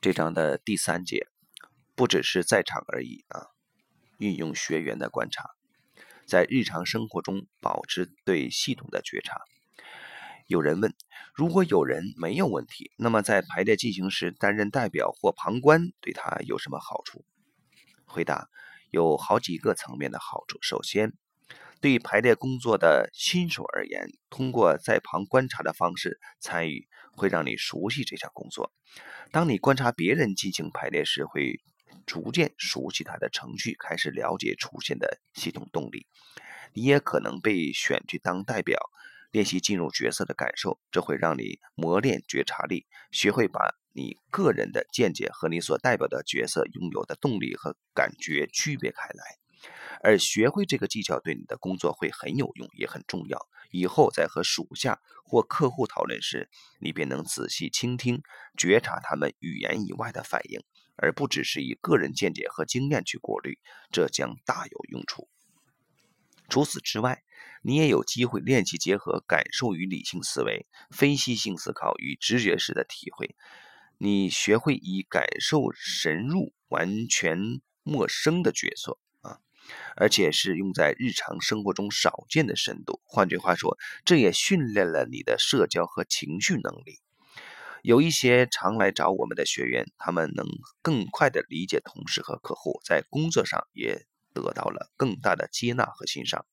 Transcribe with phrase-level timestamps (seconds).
[0.00, 1.26] 这章的第三节，
[1.96, 3.48] 不只是在场而已啊，
[4.18, 5.50] 运用学员的观察，
[6.24, 9.40] 在日常生活中保持对系统的觉察。
[10.46, 10.94] 有人问：
[11.34, 17.24] 如果有人没有问题，那么在排列进行时担任代表或旁观，对他有什么好处？
[18.06, 18.48] 回答：
[18.90, 20.60] 有好几个层面的好处。
[20.62, 21.12] 首先，
[21.80, 28.72] 对排列工作的新手而言，通过在旁观察的方式参与，会让你熟悉这项工作。
[29.30, 31.60] 当你观察别人进行排列时，会
[32.04, 36.06] 逐渐熟悉他的程序，开始了解出现的系统动力。
[36.72, 38.78] 你也可能被选去当代表，
[39.30, 49.47] 练习进入角色的感受，这会让你磨练觉察力，学会把你个人的见解和你所代表的角色拥有的动力和感觉区别开来。
[50.02, 53.48] 而学会这个技巧对你的工作会很有用，也很重要。
[53.70, 56.48] 以后在和属下或客户讨论时，
[56.80, 58.22] 你便能仔细倾听、
[58.56, 60.62] 觉察他们语言以外的反应，
[60.96, 63.58] 而不只是以个人见解和经验去过滤，
[63.90, 65.28] 这将大有用处。
[66.48, 67.22] 除此之外，
[67.62, 73.36] 你也有机会练习结合感受与理性思维、分析性思考与直觉式的体会。
[73.98, 78.98] 你学会以感受深入、完全陌生的角色。
[79.96, 83.00] 而且是用在日常生活中少见的深度。
[83.04, 87.00] 换句话说，这也训练了你的社交和情绪能力。
[87.82, 90.46] 有一些常来找我们的学员，他们能
[90.82, 96.44] 更快地理解同事和客户，在工作上也得到了更大的接纳和欣赏。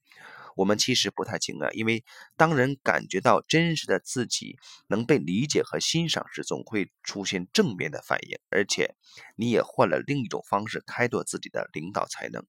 [0.56, 2.06] 我们其实不太惊讶，因为
[2.38, 4.56] 当人感觉到真实的自己
[4.88, 8.40] 能被理解和欣赏时，总会出现正面的反应。
[8.50, 8.96] 而且，
[9.36, 12.46] 你也换了另一种方式开拓自己的领导才能。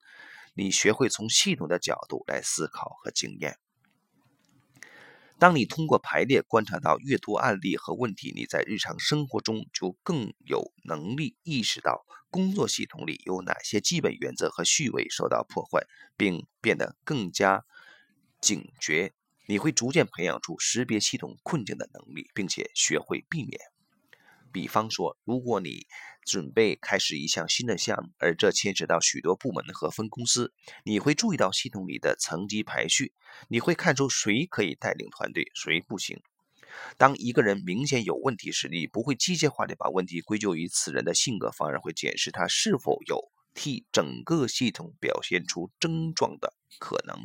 [0.57, 3.59] 你学会从系统的角度来思考和经验。
[5.39, 17.67] 当你通过排列观察到越多案例和问题，你在日常生活中就更有能力意识到工作系统里有哪些基本原则和序位受到破坏，并变得更加
[18.41, 19.13] 警觉。
[19.47, 23.61] 你会逐渐培养出识别系统困境的能力，并且学会避免。
[24.53, 25.87] 比方说，如果你
[26.27, 30.53] 准备开始一项新的项目，而这牵扯到许多部门和分公司，
[30.85, 33.13] 你会注意到系统里的层级排序，
[33.49, 36.21] 你会看出谁可以带领团队，谁不行。
[36.99, 47.17] 当一个人明显有问题时，你不会机械化地把问题归咎于此人的性格，反而会检视他是否有替整个系统表现出症状的可能。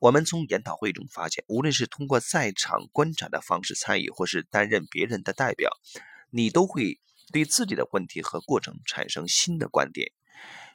[0.00, 5.70] 我们从研讨会中发现，无论是通过在场观察的方式参与，或是担任别人的代表，
[6.30, 7.00] 你都会
[7.32, 10.12] 对自己的问题和过程产生新的观点。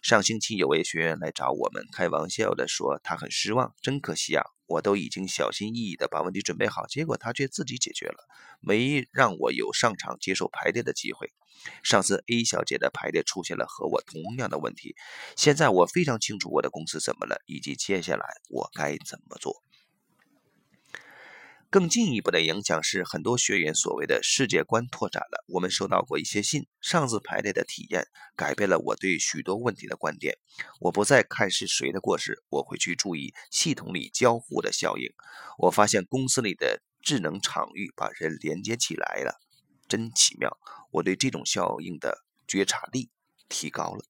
[0.01, 4.43] 上星期有位学员来找我们，开玩笑地说他很失望，真可惜啊。
[4.65, 8.27] 我都已经小心翼翼地把问题准备好，结果他却自己解决了，
[8.61, 11.31] 没让我有上场接受排列的机会。
[11.83, 14.95] 上次 A 小姐的排列出现了和我同样的问题，
[15.35, 19.63] 现在我非常清楚我的公司怎么了，以及接下来我该怎么做。
[21.71, 25.45] 更进一步的影响是，很多学员所谓的世界观拓展了。
[25.49, 30.39] 我们收到过一些信，上次排列的体验改变了我对许多问题的观点。
[30.79, 35.13] 我不再看是谁的过失，我会去注意系统里交互的效应。
[35.59, 39.39] 我发现公司里的智能场域把人连接起来了，
[39.87, 40.57] 真奇妙。
[40.89, 43.11] 我对这种效应的觉察力
[43.47, 44.03] 提高了。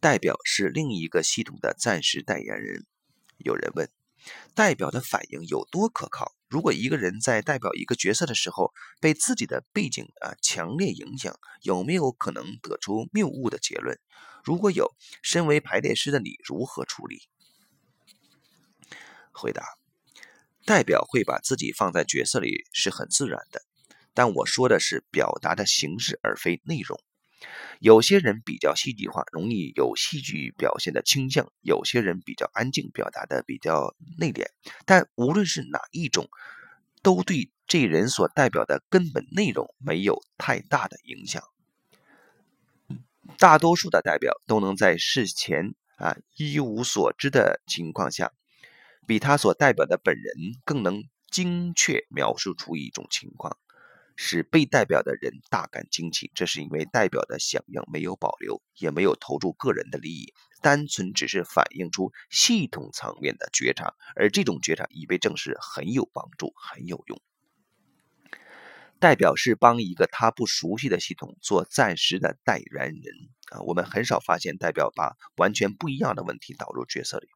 [0.00, 2.86] 代表是另一个系统的暂时代言人。
[3.36, 3.99] 有人问。
[4.54, 6.32] 代表的反应有多可靠？
[6.48, 13.98] 如果一个人在代表一个角色的时候被自己的背景啊强烈影响，有没有可能得出谬误的结论？
[14.42, 17.28] 如果有，身为排列师的你如何处理？
[19.32, 19.64] 回答：
[20.64, 23.62] 代表会把自己放在角色里是很自然的，
[24.12, 27.00] 但我说的是表达的形式而非内容。
[27.78, 34.46] 有些人比较戏剧化，容易有戏剧表现的倾向；有些人比较安静，表达的比较内敛。
[34.84, 36.28] 但无论是哪一种，
[37.02, 41.42] 都对这人所代表的根本内容没有太大的影响。
[43.38, 48.32] 大多数的代表都能在事前啊一无所知的情况下，
[49.06, 50.34] 比他所代表的本人
[50.64, 53.56] 更能精确描述出一种情况。
[54.22, 67.18] 使被代表的人大感惊奇，这是因为代表的响应没有保留，也没有投注个人的利益，单纯只是反映出系统层面的觉察，而这种觉察已被证实很有帮助，很有用。
[68.98, 73.14] 代表是帮一个他不熟悉的系统做暂时的代言人
[73.50, 77.28] 啊，我们很少发现代表把完全不一样的问题导入角色里。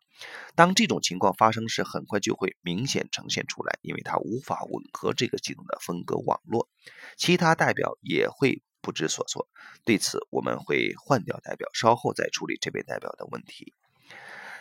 [0.55, 6.69] 当这种情况发生时，很快就会明显呈现出来，因为它无法吻合这个系统的风格网络。
[7.17, 9.49] 其他代表也会不知所措。
[9.85, 13.75] 对此，我们会换掉代表，稍后再处理这位代表的问题。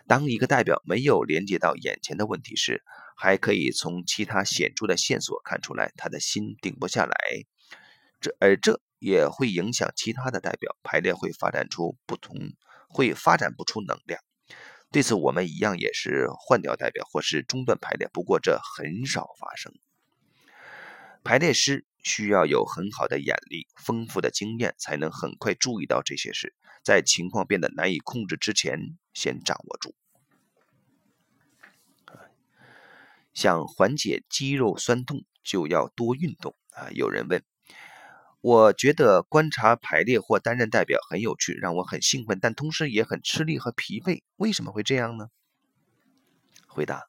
[0.07, 2.83] 当一个代表没有连接到眼前的问题时，
[3.15, 7.15] 还可以从其他显著的线索看出来，他的心定不下来。
[8.19, 12.37] 这而这也会影响其他的代表排列，会发展出不同，
[12.87, 14.23] 会发展不出能量。
[14.91, 19.73] 对此，我们一样也是换掉代表或是中断排列，不过这很少发生。
[21.21, 28.79] 排列师需要有很好的眼力、丰富的经验，才能很快注意到这些事，在情况变得难以控制之前
[29.13, 29.93] 先掌握住。
[33.33, 36.89] 想缓解肌肉酸痛，就要多运动啊！
[36.91, 37.43] 有人问。
[38.43, 44.21] 我觉得观察排列或担任代表很有趣，让我很兴奋，但同时也很吃力和疲惫。
[44.35, 45.29] 为什么会这样呢？
[46.67, 47.03] 回答：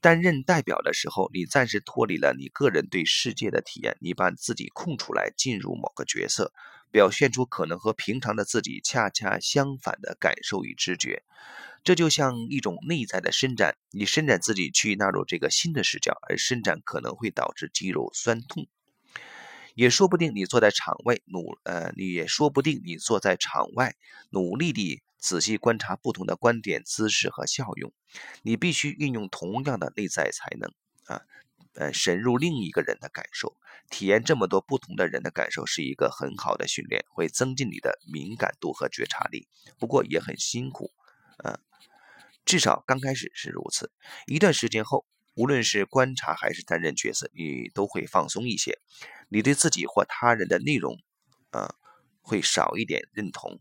[0.00, 6.54] 担任代表的时候，你暂时脱离了你个人对世界的体验，你把自己空出来，进入某个角色，
[6.90, 11.22] 表现出可能和平常的自己恰恰相反的感受与知觉。
[11.84, 18.66] 这就像一种内在的伸展，你伸展自己去纳入这个新的视角，而伸展可能会导致肌肉酸痛。
[19.80, 23.94] 也说不定你坐在场外努呃，你也说不定你坐在场外
[24.28, 27.90] 努力地仔细观察不同的观点、姿势和效用。
[28.42, 30.70] 你必须运用同样的内在才能
[31.06, 31.22] 啊，
[31.72, 33.56] 呃，深入另一个人的感受，
[33.88, 39.48] 体验这么多不同的人的感受是一个很好的训练，会增进你的敏感度和觉察力。
[39.78, 40.90] 不过也很辛苦，
[41.38, 41.58] 啊，
[42.44, 43.90] 至少刚开始是如此。
[44.26, 45.06] 一段时间后。
[45.40, 48.78] 无论是观察还是担任角色，你都会放松一些。
[49.30, 50.98] 你对自己或他人的内容，
[51.48, 51.76] 啊，
[52.20, 53.58] 会少一点认同。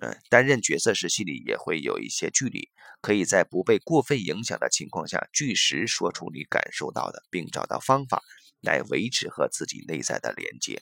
[0.00, 2.70] 嗯，担任角色时心里也会有一些距离，
[3.02, 8.22] 可以在不被过分影响的情况下，据实说出你感受到的，并找到方法
[8.62, 10.80] 来维持和自己内在的连接。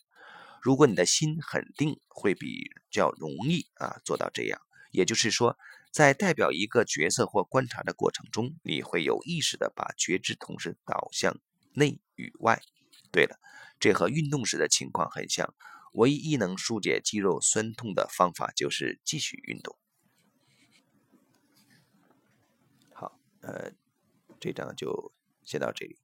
[0.62, 4.60] 如果你的心很定，会比较容易啊做到这样。
[4.92, 5.58] 也就是说。
[5.90, 11.40] 在代表一个角色或观察的过程中，你会有意识的把觉知同时导向
[11.72, 12.60] 内与外。
[13.10, 13.38] 对了，
[13.80, 15.54] 这和运动时的情况很像。
[15.94, 19.76] 唯一能疏解肌肉酸痛的方法就是继续运动。
[22.92, 23.72] 好，呃，
[24.38, 25.12] 这章就
[25.44, 25.98] 先到这里。